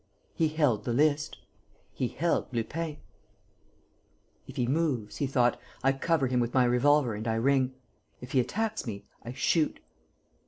[0.33, 1.37] He held the list.
[1.93, 2.97] He held Lupin:
[4.47, 7.75] "If he moves," he thought, "I cover him with my revolver and I ring.
[8.19, 9.79] If he attacks me, I shoot."